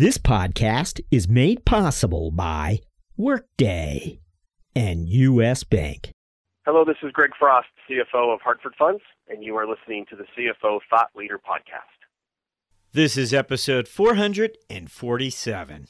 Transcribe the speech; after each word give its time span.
This 0.00 0.16
podcast 0.16 1.02
is 1.10 1.28
made 1.28 1.66
possible 1.66 2.30
by 2.30 2.80
Workday 3.18 4.20
and 4.74 5.06
U.S. 5.06 5.62
Bank. 5.62 6.12
Hello, 6.64 6.86
this 6.86 6.96
is 7.02 7.12
Greg 7.12 7.32
Frost, 7.38 7.68
CFO 7.86 8.32
of 8.32 8.40
Hartford 8.40 8.72
Funds, 8.78 9.02
and 9.28 9.44
you 9.44 9.56
are 9.56 9.68
listening 9.68 10.06
to 10.08 10.16
the 10.16 10.24
CFO 10.24 10.78
Thought 10.88 11.10
Leader 11.14 11.36
Podcast. 11.36 12.06
This 12.94 13.18
is 13.18 13.34
episode 13.34 13.88
447. 13.88 15.88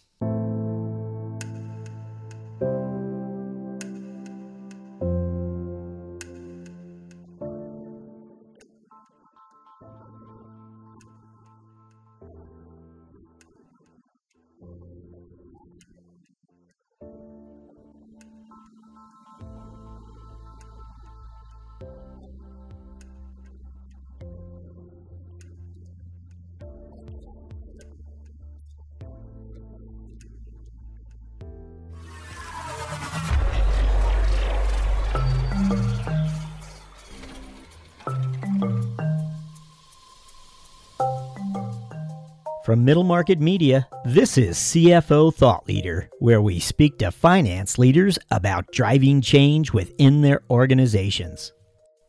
Middle 42.90 43.04
Market 43.04 43.38
Media, 43.38 43.86
this 44.04 44.36
is 44.36 44.56
CFO 44.56 45.32
Thought 45.32 45.68
Leader, 45.68 46.10
where 46.18 46.42
we 46.42 46.58
speak 46.58 46.98
to 46.98 47.12
finance 47.12 47.78
leaders 47.78 48.18
about 48.32 48.72
driving 48.72 49.20
change 49.20 49.72
within 49.72 50.22
their 50.22 50.42
organizations. 50.50 51.52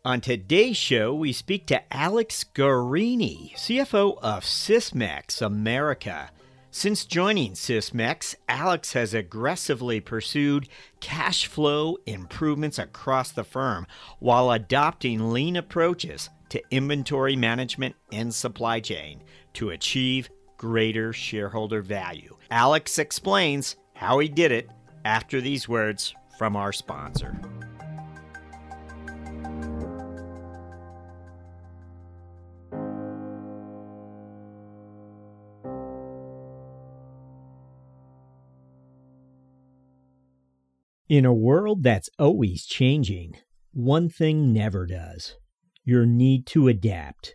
On 0.03 0.19
today's 0.19 0.77
show, 0.77 1.13
we 1.13 1.33
speak 1.33 1.67
to 1.67 1.93
Alex 1.95 2.43
Garini, 2.55 3.53
CFO 3.55 4.17
of 4.23 4.43
Sysmex 4.43 5.39
America. 5.39 6.31
Since 6.71 7.05
joining 7.05 7.51
Sysmex, 7.51 8.33
Alex 8.49 8.93
has 8.93 9.13
aggressively 9.13 9.99
pursued 9.99 10.67
cash 10.99 11.45
flow 11.45 11.97
improvements 12.07 12.79
across 12.79 13.31
the 13.31 13.43
firm 13.43 13.85
while 14.17 14.49
adopting 14.49 15.31
lean 15.31 15.57
approaches 15.57 16.31
to 16.49 16.63
inventory 16.71 17.35
management 17.35 17.95
and 18.11 18.33
supply 18.33 18.79
chain 18.79 19.21
to 19.53 19.69
achieve 19.69 20.31
greater 20.61 21.11
shareholder 21.11 21.81
value. 21.81 22.37
Alex 22.51 22.99
explains 22.99 23.77
how 23.95 24.19
he 24.19 24.27
did 24.27 24.51
it 24.51 24.69
after 25.03 25.41
these 25.41 25.67
words 25.67 26.13
from 26.37 26.55
our 26.55 26.71
sponsor. 26.71 27.35
In 41.09 41.25
a 41.25 41.33
world 41.33 41.81
that's 41.81 42.11
always 42.19 42.67
changing, 42.67 43.33
one 43.73 44.09
thing 44.09 44.53
never 44.53 44.85
does 44.85 45.37
your 45.83 46.05
need 46.05 46.45
to 46.45 46.67
adapt, 46.67 47.33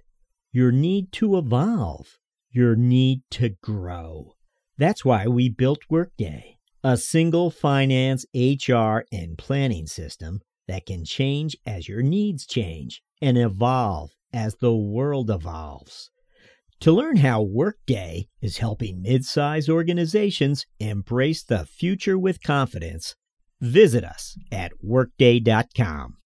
your 0.52 0.70
need 0.70 1.10
to 1.10 1.36
evolve 1.36 2.20
your 2.50 2.76
need 2.76 3.22
to 3.30 3.50
grow. 3.62 4.34
That's 4.78 5.04
why 5.04 5.26
we 5.26 5.48
built 5.48 5.80
Workday, 5.88 6.58
a 6.84 6.96
single 6.96 7.50
finance, 7.50 8.24
HR, 8.34 9.04
and 9.12 9.38
planning 9.38 9.86
system 9.86 10.40
that 10.68 10.86
can 10.86 11.04
change 11.04 11.56
as 11.66 11.88
your 11.88 12.02
needs 12.02 12.46
change 12.46 13.02
and 13.22 13.38
evolve 13.38 14.10
as 14.32 14.56
the 14.56 14.74
world 14.74 15.30
evolves. 15.30 16.10
To 16.80 16.92
learn 16.92 17.16
how 17.16 17.40
Workday 17.40 18.28
is 18.42 18.58
helping 18.58 19.00
mid-size 19.00 19.68
organizations 19.68 20.66
embrace 20.78 21.42
the 21.42 21.64
future 21.64 22.18
with 22.18 22.42
confidence, 22.42 23.14
visit 23.60 24.04
us 24.04 24.36
at 24.52 24.72
workday.com. 24.82 26.18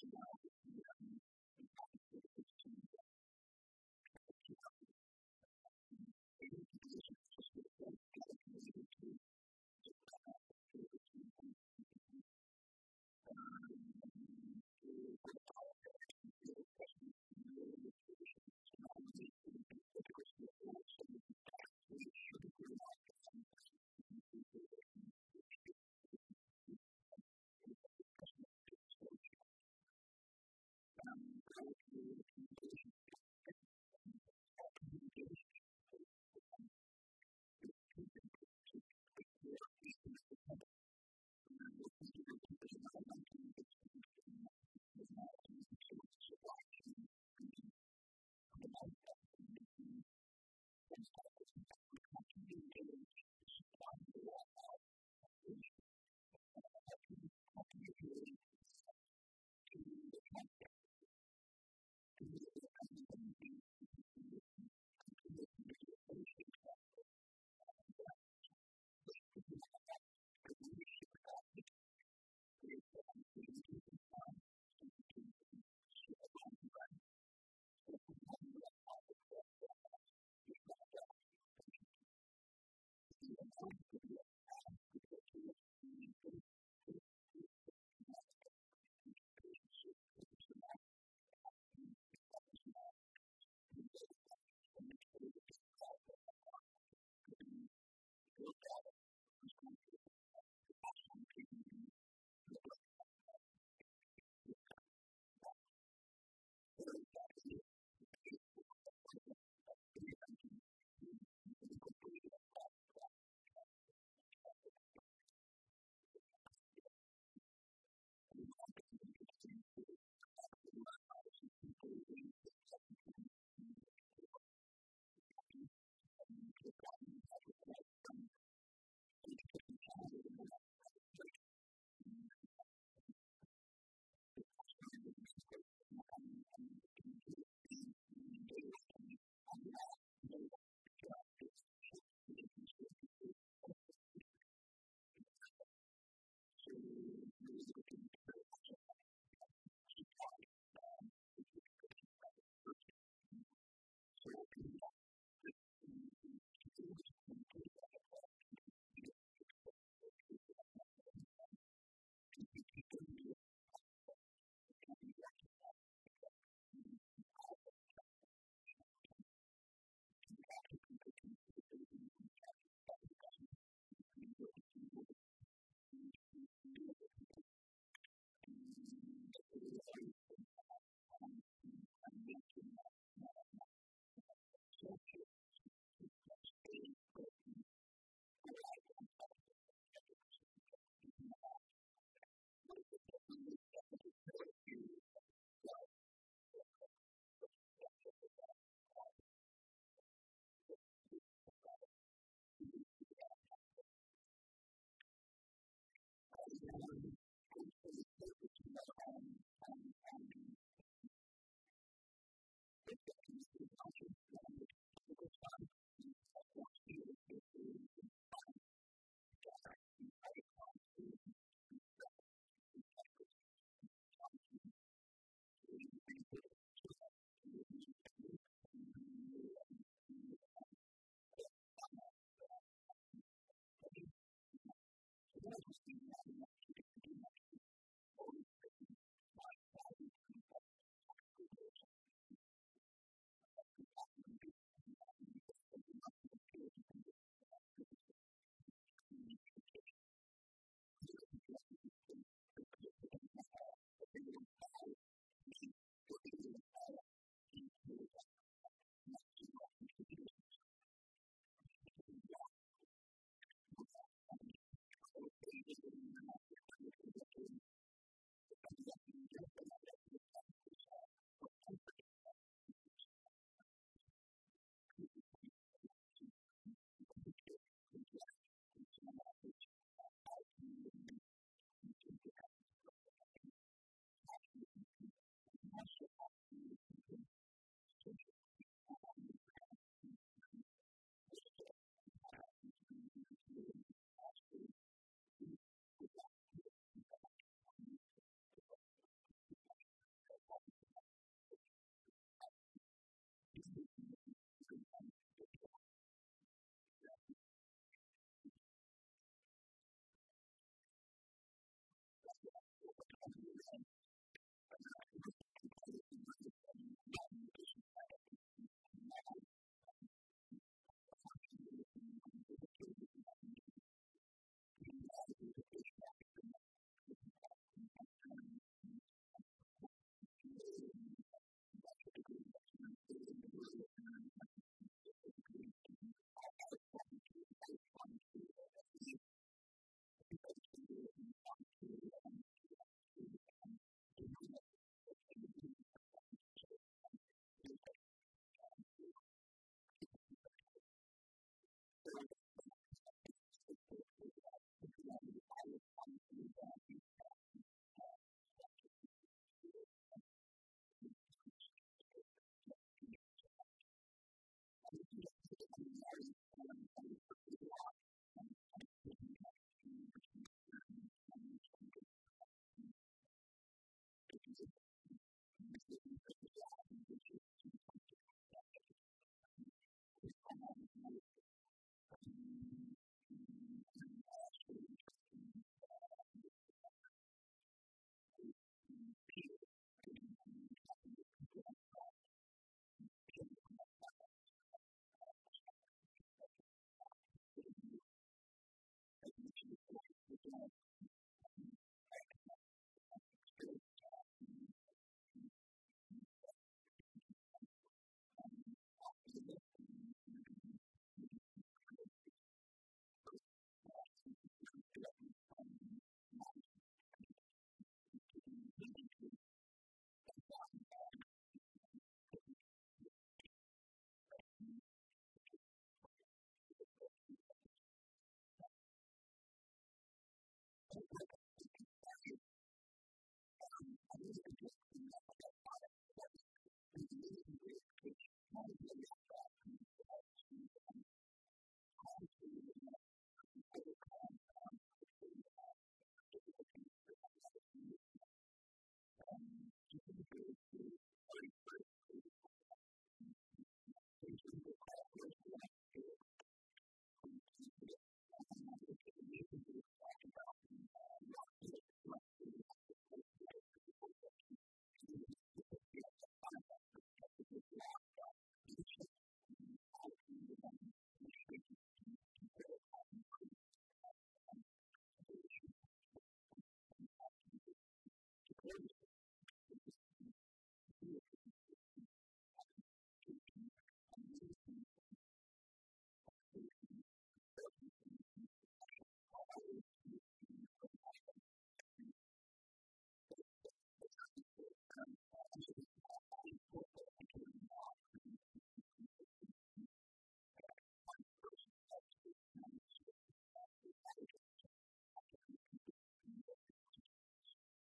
to 0.00 0.06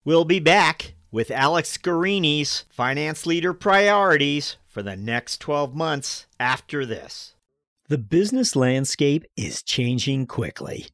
We'll 0.06 0.24
be 0.24 0.40
back 0.40 0.94
with 1.12 1.30
Alex 1.30 1.78
Garini's 1.78 2.64
Finance 2.70 3.26
Leader 3.26 3.54
Priorities 3.54 4.56
for 4.66 4.82
the 4.82 4.96
next 4.96 5.42
12 5.42 5.76
months 5.76 6.26
after 6.40 6.86
this. 6.86 7.36
The 7.90 7.98
business 7.98 8.56
landscape 8.56 9.26
is 9.36 9.62
changing 9.62 10.28
quickly. 10.28 10.88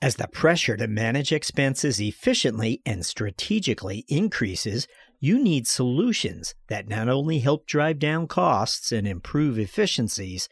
As 0.00 0.14
the 0.14 0.28
pressure 0.28 0.76
to 0.76 0.86
manage 0.86 1.32
expenses 1.32 2.00
efficiently 2.00 2.80
and 2.86 3.04
strategically 3.04 4.04
increases, 4.06 4.86
you 5.18 5.42
need 5.42 5.66
solutions 5.66 6.54
that 6.68 6.86
not 6.86 7.08
only 7.08 7.40
help 7.40 7.66
drive 7.66 7.98
down 7.98 8.28
costs 8.28 8.92
and 8.92 9.08
improve 9.08 9.58
efficiencies, 9.58 10.48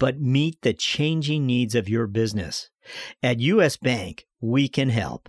but 0.00 0.20
meet 0.20 0.60
the 0.62 0.74
changing 0.74 1.46
needs 1.46 1.76
of 1.76 1.88
your 1.88 2.08
business. 2.08 2.70
At 3.22 3.38
US 3.38 3.76
Bank, 3.76 4.26
we 4.40 4.68
can 4.68 4.88
help. 4.88 5.28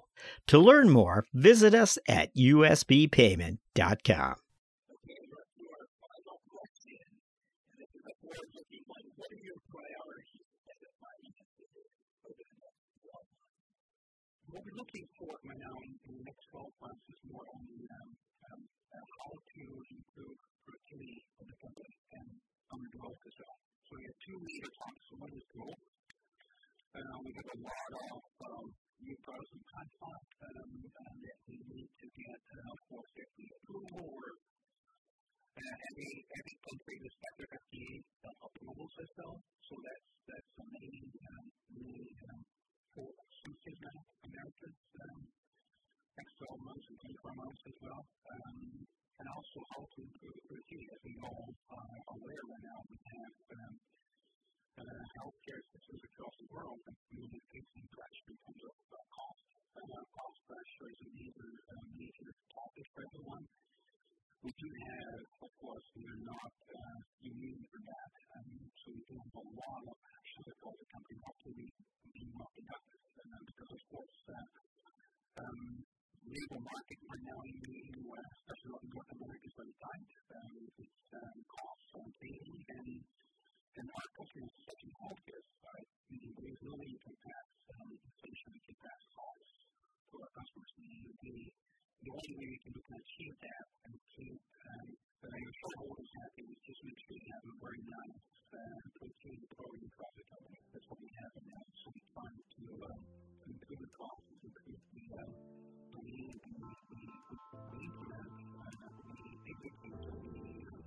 To 0.47 0.59
learn 0.59 0.89
more, 0.89 1.25
visit 1.33 1.73
us 1.73 1.97
at 2.07 2.33
usbpayment.com. 2.35 4.35
What 14.51 14.67
we're 14.67 14.75
looking 14.75 15.07
for 15.15 15.31
right 15.47 15.63
now 15.63 15.71
in, 15.79 15.95
the 16.11 16.27
next 16.27 16.43
12 16.51 16.67
months 16.83 16.99
is 17.07 17.23
more 17.31 17.47
on 17.55 17.63
the 17.71 17.87
um, 17.87 18.09
um, 18.51 18.59
uh, 18.91 18.99
how 18.99 19.31
to 19.31 19.63
improve 19.95 20.35
productivity 20.67 21.23
of 21.39 21.47
the 21.47 21.55
company 21.63 21.95
and 22.19 22.27
on 22.75 22.83
the 22.83 22.91
growth 22.99 23.15
as 23.23 23.35
well. 23.39 23.55
So 23.87 23.95
we 23.95 24.03
have 24.11 24.17
two 24.27 24.35
major 24.43 24.67
topics. 24.75 25.07
One 25.15 25.31
is 25.31 25.47
growth. 25.55 25.79
Uh, 26.91 27.15
we 27.23 27.31
have 27.31 27.47
a 27.47 27.57
lot 27.63 27.91
of 28.11 28.19
um, 28.43 28.75
and 29.01 29.65
content 29.65 30.25
um, 30.45 30.71
uh, 30.93 31.13
that 31.25 31.37
we 31.49 31.57
need 31.73 31.89
to 31.89 32.07
get, 32.13 32.37
uh, 32.37 32.69
of 32.69 32.79
course, 32.85 33.09
FDA 33.17 33.49
approval 33.57 34.13
or 34.13 34.25
uh, 35.57 35.75
every, 35.89 36.21
country 36.29 36.95
respect 37.01 37.35
their 37.41 37.49
FDA 37.49 37.97
uh, 38.29 38.45
approval 38.45 38.85
system. 38.93 39.31
So 39.41 39.73
that's, 39.81 40.05
the 40.53 40.65
main, 40.69 41.05
um, 41.33 41.45
main 41.81 42.13
um, 42.29 42.41
focus 42.93 43.73
now, 43.81 43.97
Americans, 44.21 44.79
um, 45.01 45.21
next 46.21 46.33
12 46.45 46.61
months 46.61 46.85
and 46.93 46.97
24 47.25 47.41
months 47.41 47.61
as 47.73 47.77
well. 47.81 48.01
And 49.17 49.27
also 49.33 49.59
how 49.73 49.81
to 49.81 49.97
improve 50.01 50.37
productivity. 50.45 50.93
As 50.93 51.01
we 51.01 51.13
all 51.25 51.49
are 51.73 51.97
aware 52.21 52.43
right 52.53 52.65
now, 52.69 52.79
we 52.85 52.97
have 53.17 53.33
uh, 54.79 55.01
healthcare 55.19 55.61
systems 55.71 56.01
across 56.07 56.35
the 56.39 56.47
world 56.53 56.79
facing 57.11 57.87
pressure 57.91 58.31
in 58.31 58.37
terms 58.47 58.63
of 58.63 58.75
uh, 58.95 58.97
cost. 59.11 59.43
Uh, 59.75 60.03
cost 60.15 60.39
pressure 60.47 60.87
is 60.87 60.99
a 61.03 61.09
major, 61.11 61.49
uh, 61.71 61.85
major 61.99 62.29
topic 62.55 62.85
for 62.95 63.01
everyone. 63.03 63.43
We 64.41 64.51
do 64.57 64.69
have, 64.71 65.21
of 65.45 65.51
course, 65.61 65.85
we 65.93 66.03
are 66.07 66.23
not 66.25 66.53
uh, 66.71 66.99
immune 67.21 67.61
from 67.61 67.83
that. 67.85 68.11
Um, 68.39 68.49
so 68.81 68.85
we 68.95 69.01
do 69.05 69.15
have 69.21 69.35
a 69.37 69.45
lot 69.53 69.83
of 69.85 69.97
actions 70.01 70.47
across 70.49 70.77
the 70.81 70.87
company 70.89 71.17
how 71.21 71.35
to 71.35 71.49
be, 71.53 71.67
be 72.09 72.23
more 72.33 72.49
productive. 72.55 73.01
Uh, 73.21 73.41
because, 73.45 73.71
of 73.75 73.83
course, 73.91 74.17
uh, 74.33 74.47
um, 75.45 75.61
labor 76.25 76.61
market 76.63 76.99
right 77.05 77.25
now 77.27 77.39
in 77.45 77.57
the 77.61 77.77
U.S., 78.01 78.29
especially 78.41 78.81
in 78.81 78.89
North 78.97 79.11
America, 79.13 79.45
is 79.45 79.55
very 79.59 79.75
tight. 79.77 80.09
Um, 80.33 80.53
it's 80.79 81.01
um, 81.21 81.37
costs 81.51 81.89
are 81.99 82.05
increasing 82.07 82.59
and 82.81 82.89
and 83.79 83.87
our 83.87 84.07
customers, 84.19 84.51
especially 84.59 84.93
healthcare 84.99 85.43
side, 85.63 85.87
we 86.11 86.17
believe 86.35 86.59
really 86.59 86.91
can 87.07 87.15
pass 87.23 87.47
um, 87.71 87.87
inflation, 87.95 88.47
we 88.51 88.61
can 88.67 88.77
pass 88.83 89.01
costs 89.15 89.55
to 90.11 90.13
our 90.19 90.31
customers. 90.35 90.71
And 90.75 91.07
the, 91.23 91.37
the 92.03 92.09
only 92.11 92.33
way 92.35 92.47
we 92.51 92.59
can 92.67 92.75
achieve 92.75 93.35
that 93.39 93.65
and 93.87 93.95
keep 94.11 94.41
um, 94.67 94.87
the 95.21 95.31
shareholders 95.31 96.11
happy 96.19 96.43
is 96.51 96.59
just 96.67 96.81
make 96.83 96.99
sure 97.05 97.15
we 97.15 97.29
have 97.31 97.45
a 97.47 97.55
very 97.61 97.83
nice 97.85 98.25
uh, 98.51 98.81
continued 98.99 99.47
growing 99.55 99.83
the 99.87 99.91
company. 99.95 100.57
That's 100.73 100.87
what 100.91 100.99
we 100.99 101.11
have 101.21 101.31
in 101.39 101.45
now. 101.47 101.63
So 101.79 101.85
we 101.95 102.01
try 102.11 102.27
to 102.27 102.63
uh, 102.81 102.99
improve 103.47 103.79
the 103.85 103.91
costs, 103.95 104.27
improve 104.41 104.81
the 104.91 105.05
uh, 105.15 105.31
the 105.95 105.99
need, 106.11 106.35
the, 106.41 106.59
the, 106.91 107.05
the, 107.71 107.85
uh, 108.11 108.27
the 109.15 109.61
the 109.61 110.80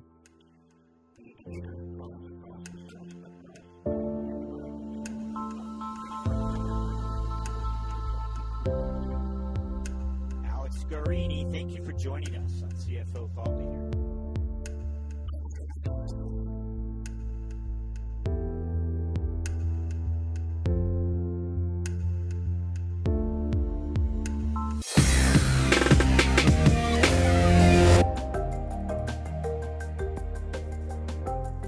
Garini, 10.94 11.50
thank 11.50 11.72
you 11.72 11.84
for 11.84 11.92
joining 11.92 12.36
us 12.36 12.62
on 12.62 12.70
CFO 12.70 13.28
Thought 13.34 13.56
Leader. 13.56 14.03